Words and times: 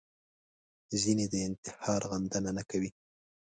ځینې 1.01 1.25
د 1.33 1.35
انتحار 1.47 2.01
غندنه 2.11 2.51
نه 2.57 2.63
کوي 2.69 2.89